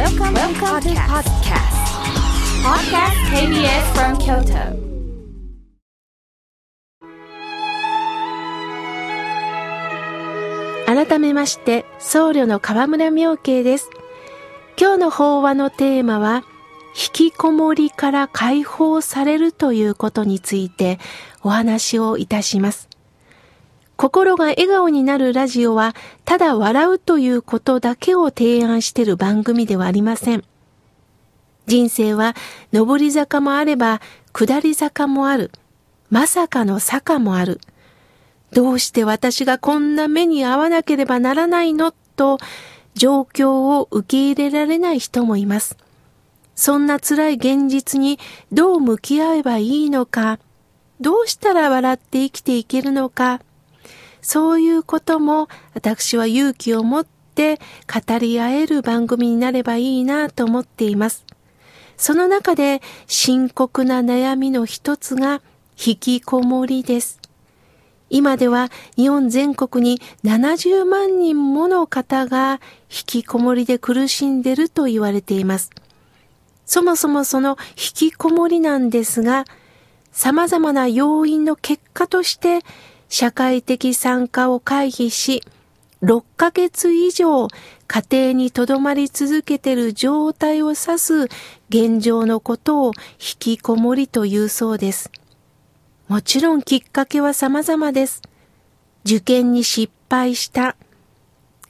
[0.00, 1.76] Welcome, Welcome to podcast.
[2.64, 4.80] Podcast KBS from Kyoto.
[10.86, 13.90] 改めまして僧侶の河村明慶です
[14.80, 16.44] 今日の法話のテーマは
[16.94, 20.98] 引きこもりから解放されるということについて
[21.42, 22.88] お話をいたします
[24.00, 25.94] 心が笑顔になるラジオは
[26.24, 30.44] ただ笑うということだけを提案している番組ではありません。
[31.66, 32.34] 人生は
[32.72, 34.00] 上り坂もあれば
[34.32, 35.50] 下り坂もある。
[36.08, 37.60] まさかの坂もある。
[38.52, 42.38] どうして私がこんな目に遭わなければならないのと
[42.94, 45.76] 状況を受け入れられない人もいます。
[46.54, 48.18] そんな辛い現実に
[48.50, 50.38] どう向き合えばいいのか、
[51.02, 53.42] どうしたら笑って生きていけるのか、
[54.22, 57.60] そういうことも私は勇気を持って
[57.92, 61.24] 語り合える番組になればいいなと思っています。
[61.96, 65.42] その中で深刻な悩みの一つが
[65.82, 67.20] 引きこもりです。
[68.10, 72.60] 今では日本全国に70万人もの方が
[72.90, 75.70] 引きこもりで苦しんでると言われています。
[76.66, 79.44] そもそもその引きこもりなんですが、
[80.12, 82.60] 様々な要因の結果として
[83.10, 85.42] 社会的参加を回避し、
[86.02, 87.48] 6ヶ月以上
[87.88, 91.28] 家庭に留まり続けている状態を指す
[91.68, 95.10] 現状のことを引きこもりというそうです。
[96.06, 98.22] もちろんきっかけは様々です。
[99.04, 100.76] 受験に失敗した。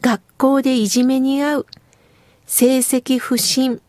[0.00, 1.66] 学校でいじめに遭う。
[2.46, 3.82] 成績不振。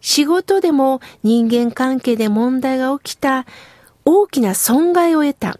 [0.00, 3.46] 仕事でも人間関係で問題が起きた。
[4.04, 5.58] 大きな損害を得た。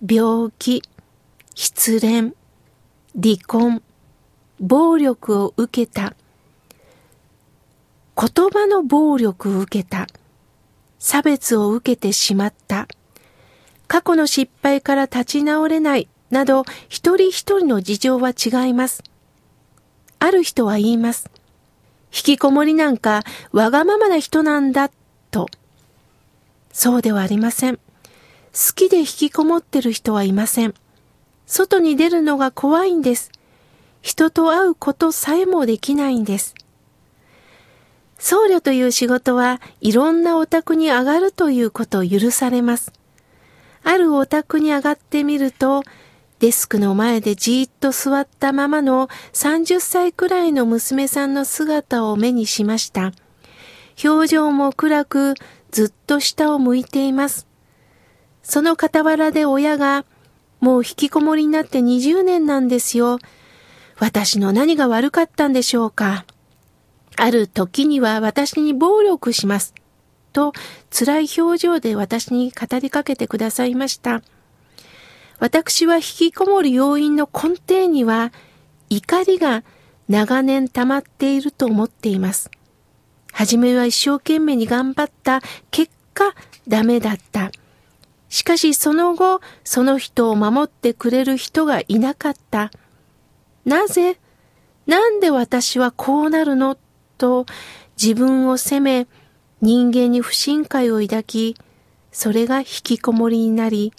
[0.00, 0.80] 病気、
[1.56, 2.32] 失恋、
[3.20, 3.82] 離婚、
[4.60, 6.14] 暴力を受けた。
[8.16, 10.06] 言葉の暴力を受けた。
[11.00, 12.86] 差別を受けてしまった。
[13.88, 19.02] 過去の失敗から立ち直れないなど一人一人の事情は違います。
[20.20, 21.28] ある人は言います。
[22.12, 24.92] 引きこもりなんかわがままな人なんだ
[25.32, 25.48] と。
[26.72, 27.80] そうではありません。
[28.52, 30.74] 好きで引きこもってる人はいません。
[31.46, 33.30] 外に出るのが怖いんです。
[34.02, 36.54] 人と会うことさえもできないんです。
[38.18, 42.92] 僧侶という仕事はいろんなお宅に上がるということを許されます。
[43.84, 45.82] あるお宅に上がってみると、
[46.40, 53.12] デスクの前でじーっと座ったままの30歳くらいの娘さんの姿を目にしました。
[54.04, 55.34] 表情も暗く、
[55.70, 57.46] ずっと下を向いています。
[58.48, 60.06] その傍らで親が、
[60.60, 63.18] もう引きこもりになって20年なんですよ。
[63.98, 66.24] 私の何が悪かったんでしょうか。
[67.16, 69.74] ある時には私に暴力します。
[70.32, 70.54] と
[70.90, 74.22] 辛い表情で私に語りかけてくださいました。
[75.38, 78.32] 私は引きこもる要因の根底には
[78.88, 79.62] 怒りが
[80.08, 82.50] 長年溜まっていると思っています。
[83.30, 86.34] はじめは一生懸命に頑張った結果
[86.66, 87.52] ダメだった。
[88.28, 92.70] しかしその後、その人を守ってくれる人がいなかった。
[93.64, 94.18] なぜ
[94.86, 96.76] なんで私はこうなるの
[97.18, 97.44] と
[98.02, 99.06] 自分を責め、
[99.60, 101.56] 人間に不信感を抱き、
[102.12, 103.92] それが引きこもりになり、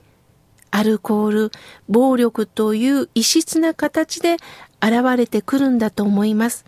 [0.72, 1.52] アルコール、
[1.88, 4.38] 暴力という異質な形で
[4.82, 6.66] 現れてくるんだと思います。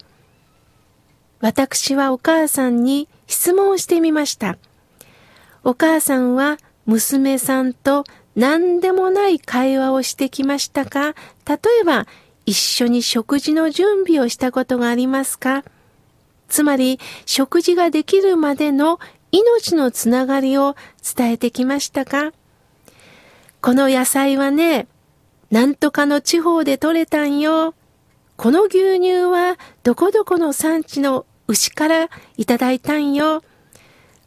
[1.40, 4.58] 私はお母さんに質問してみました。
[5.64, 6.58] お母さんは
[6.92, 8.04] 娘さんと
[8.36, 11.16] 何でもない会話をしてきましたか？
[11.48, 12.06] 例えば、
[12.46, 15.64] 一緒に食事の準備をしたことがありますか？
[16.50, 19.00] つまり食事ができるまでの
[19.32, 20.76] 命のつながりを
[21.16, 22.34] 伝えてきましたか？
[23.62, 24.88] この野菜はね、
[25.50, 27.74] なんとかの地方で採れたんよ。
[28.36, 33.44] この牛乳はどこどこの産地の牛からいただいたんよ。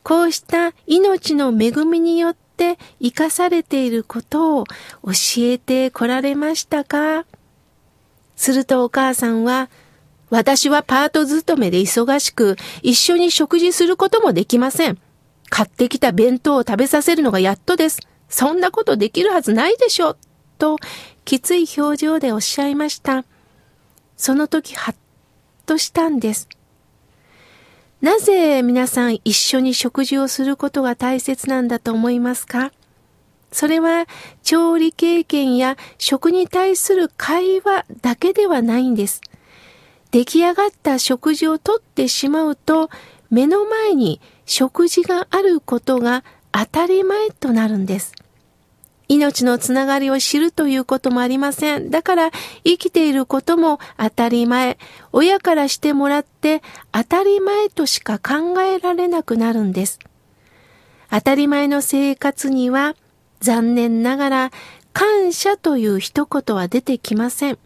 [0.02, 7.26] こうした命の恵みによって生かされていることを教えてこられましたか？
[8.36, 9.68] するとお母さんは、
[10.30, 14.98] 私はパート勤めで忙しく、一緒に食事することもできません。
[15.50, 18.00] 買ってきた弁当を食べさせるのがやっとです。
[18.28, 20.16] そんなことできるはずないでしょ。
[20.58, 20.78] と、
[21.24, 23.24] きつい表情でおっしゃいました。
[24.16, 24.96] その時、はっ
[25.66, 26.48] としたんです。
[28.04, 32.70] なぜ皆さん一緒に食事をすることが大切なんだと思いますか？
[33.50, 34.04] それは
[34.42, 39.22] 調理経験や食に対する会話だけではないんです。
[40.10, 42.90] 出来上がった食事をとってしまうと、
[43.30, 48.12] 目の前に食事があることが当たり前となるんです。
[49.08, 51.90] 命のつながりを知るということもありません。
[51.90, 52.30] だから
[52.64, 54.78] 生きていることも当たり前。
[55.12, 56.62] 親からしてもらって
[56.92, 59.98] 当たり前としか考えられなくなるんです。
[61.10, 62.96] 当たり前の生活には
[63.40, 64.50] 残念ながら
[64.92, 67.58] 感謝という一言は出てきません。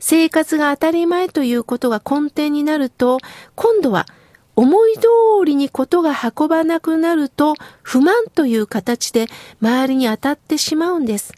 [0.00, 3.18] 生活が当たり前ということが根底になると、
[3.54, 4.06] 今度は
[4.56, 5.00] 思い通
[5.44, 9.26] りにことが運ばなくなると不満という形で
[9.60, 11.34] 周りに当たってしまうんです。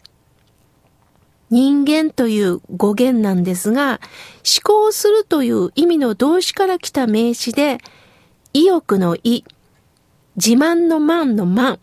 [1.49, 4.01] 人間という語源なんですが、
[4.45, 7.77] 思考するという意味の動詞から来た名詞で、
[8.53, 9.45] 意欲の意、
[10.35, 11.79] 自慢の慢の慢、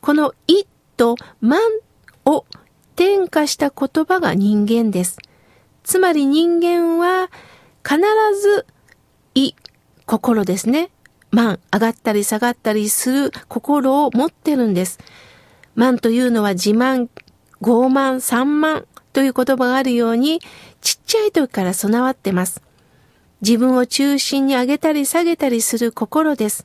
[0.00, 0.64] この意
[0.96, 1.56] と慢
[2.26, 2.44] を
[2.94, 5.18] 転化した言葉が人間です。
[5.82, 7.30] つまり人間は
[7.82, 7.98] 必
[8.40, 8.66] ず
[9.34, 9.54] 意、
[10.06, 10.90] 心ですね。
[11.32, 14.98] 慢、上がったり下がったりする心を持ってるんです。
[15.76, 17.08] 慢というのは自慢、
[17.60, 20.40] 傲慢、散慢という言葉があるように、
[20.80, 22.62] ちっちゃい時から備わってます。
[23.40, 26.64] 自分を中心に上げたり下げたりする心です。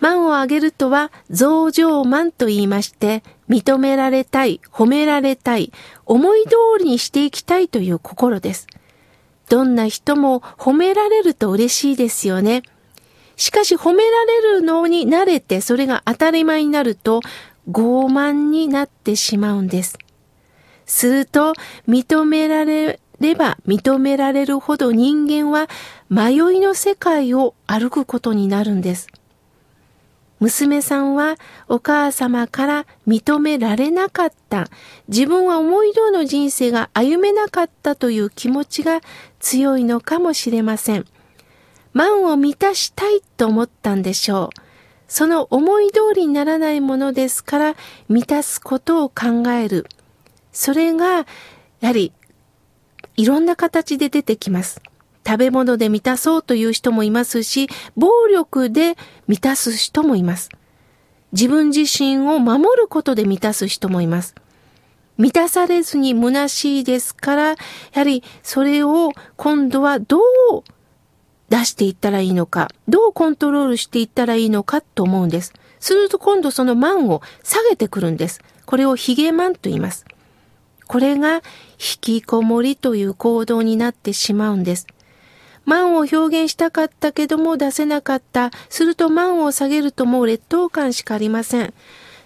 [0.00, 5.72] 満を上げるとは増上満と言いまして、認められたい、褒められたい、
[6.04, 6.50] 思い通
[6.80, 8.66] りにしていきたいという心です。
[9.48, 12.62] どんな人も褒められると嬉しいですよね。
[13.36, 17.20] しかし褒められるのに慣れてそれが当たり前になると
[17.70, 19.98] 傲慢になってしまうんです。
[20.86, 21.52] すると
[21.88, 25.68] 認められれば認められるほど人間は
[26.08, 29.08] 迷いの世界を歩くことになるんです。
[30.38, 31.36] 娘さんは
[31.68, 34.66] お母様から認められなかった。
[35.08, 39.00] 自分は思い通りの人生が歩めなかったという気持ちが
[39.40, 41.06] 強いのかもしれません。
[41.94, 44.60] 満を満たしたいと思ったんでしょう。
[45.08, 47.76] その思い通りにならないものですから
[48.08, 49.86] 満たすことを考える。
[50.52, 51.26] それが、
[51.80, 52.12] やはり、
[53.16, 54.82] いろんな形で出てきます。
[55.26, 58.96] 食べ物で満たそうという人もいますし、暴力で
[59.26, 60.50] 満たす人もいます。
[61.32, 64.34] 自分自身を守ることで満たす人もいます。
[65.18, 67.56] 満たされずに虚しいですから、や
[67.94, 70.22] はりそれを今度はどう
[71.48, 75.52] 出していったらいいのか、どうコントロールしていったらいいのかと思うんです。
[75.80, 78.40] すると今度その満を下げてくるんです。
[78.64, 80.04] これをヒゲマンと言います。
[80.86, 81.42] これが引
[82.00, 84.86] きこもりという行動になってしまうんです。
[85.66, 88.50] 満を表現したかったけども出せなかった。
[88.70, 91.74] すると満を下げるともう劣等感しかありません。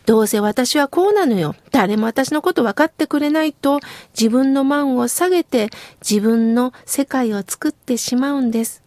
[0.07, 1.55] どうせ私はこうなのよ。
[1.73, 3.81] 誰も私のこと分かってくれないと
[4.19, 5.71] 自分の満を下げて
[6.01, 8.83] 自分の世界を作ってしまうんです。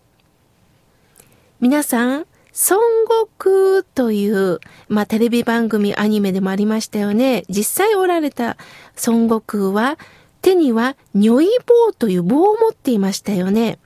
[1.59, 2.25] 皆さん、
[2.69, 7.45] 孫悟空という、まあ、テレビ番組、アニメでもありましたよね。
[7.49, 8.57] 実際おられた
[9.07, 9.97] 孫悟空は、
[10.41, 13.79] 手には如意棒という棒を持っていましたよね。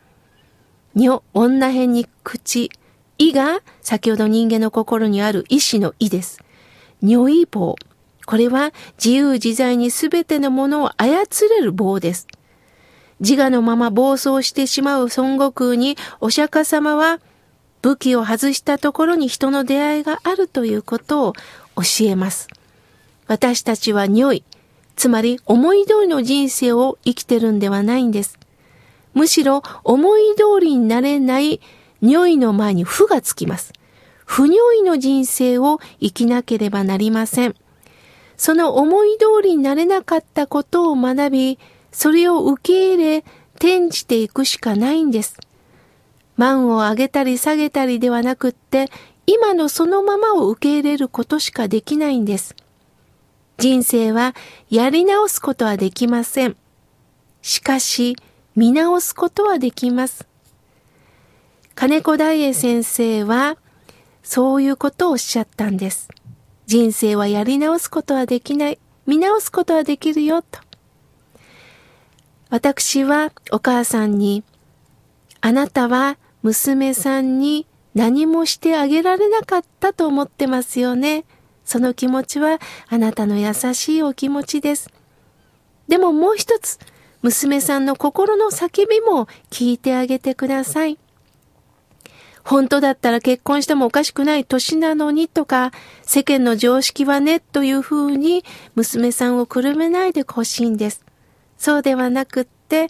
[0.98, 2.72] 女、女編に口、
[3.20, 6.40] 意が先ほど人間の心にある意志の意です。
[7.04, 7.76] 如意棒。
[8.26, 12.26] これは自由自在にすべてのものを操れる棒です。
[13.20, 17.20] 自我のまま暴走してしまう孫悟空にお釈迦様は
[17.84, 21.33] 武器を外したところに人の出会いがあるということを
[21.76, 22.48] 教えます。
[23.28, 24.44] 私たちは如意、
[24.95, 28.40] つまり思い通りの人生を生きてるんではないんです。
[29.18, 31.59] むしろ思い通りになれない
[32.02, 33.74] 如意の前に負がつきます。
[34.26, 37.56] 不如意の人生を生きなければなりません。
[38.38, 41.59] その思い通りになれなかったことを学び、
[41.92, 45.40] それを受け入れ、転じていくしかないんです。
[46.36, 48.92] 満を上げたり下げたりではなくって、
[49.26, 52.56] 今のそのままを受け入れることしかできないんです。
[53.57, 54.36] 人生は
[54.69, 56.56] やり直すことはできません。
[57.42, 58.16] しかし、
[58.57, 60.28] 見直すことはできます。
[61.76, 63.56] 金子大栄先生は、
[64.23, 66.09] そういうことをおっしゃったんです。
[66.66, 68.80] 人生はやり直すことはできない。
[69.06, 70.59] 見直すことはできるよ、と。
[72.49, 74.44] 私はお母さんに、
[75.40, 81.26] あなたは娘さんに何もしてあげられなかったと思ってますよね。
[81.64, 82.57] その気持ちは
[82.90, 84.90] あなたの優しいお気持ちです。
[85.87, 86.80] でももう一つ、
[87.21, 90.97] 娘さんの心の叫びも聞いてあげてください。
[92.44, 95.71] 本当だったら結婚してもおかしくない年なのにとか、
[96.04, 101.04] 世間の常識はねというふうに娘さんをくるめないでほしいんです。
[101.57, 102.88] そうではなくって、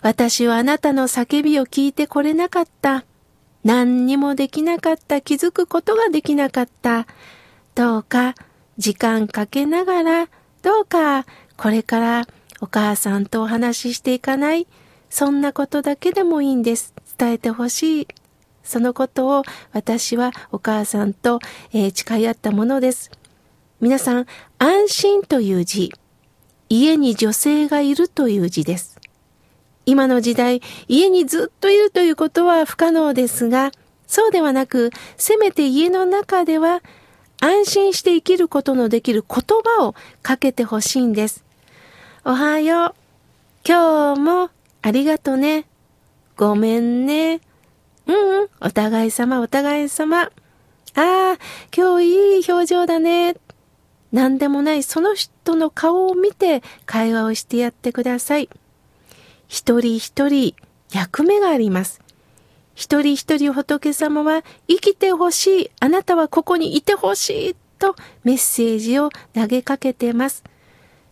[0.00, 3.04] 私はあなたの叫びを聞いてこれなかった。
[3.62, 5.20] 何にもできなかった。
[5.20, 7.06] 気づくことができなかった。
[7.76, 8.34] どうか
[8.78, 10.28] 時間かけながら、
[10.62, 11.24] どうか
[11.56, 12.26] これから
[12.60, 14.66] お母さんとお話ししていかない
[15.10, 16.94] そんなことだけでもいいんです。
[17.18, 18.08] 伝えてほしい。
[18.62, 21.40] そのことを私はお母さんと、
[21.72, 23.10] えー、誓い合ったものです。
[23.80, 24.26] 皆さん、
[24.58, 25.92] 安心という字、
[26.68, 29.00] 家に女性がいるという字です。
[29.86, 33.72] 今の時代、家にずっといるということは不可能ですが、
[34.06, 36.82] そうではなく、せめて家の中では
[37.40, 41.47] 安心して生きることのできる言葉をかけてほしいんです。
[42.24, 42.94] おはよう。
[43.66, 44.50] 今日も
[44.82, 45.66] ありがとね。
[46.36, 47.40] ごめんね。
[48.06, 50.22] うんうん、お互い様、お互い様。
[50.22, 50.30] あ
[50.96, 51.38] あ、
[51.74, 53.36] 今日いい表情だね。
[54.10, 58.48] 何でもないその人の顔を見て会話をしてやってください。
[59.46, 60.54] 一人一人
[60.92, 62.00] 役目があります。
[62.74, 67.94] 一人一人仏様は生きてほしい、あなたはここにいてほしいと
[68.24, 70.42] メッセージを投げかけてます。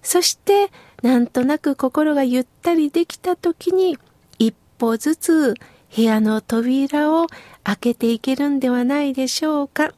[0.02, 0.70] そして
[1.02, 3.98] なんとなく心がゆったりできた時に
[4.38, 5.54] 一歩ずつ
[5.94, 7.26] 部屋の扉を
[7.64, 9.92] 開けていけるんではないでしょうか。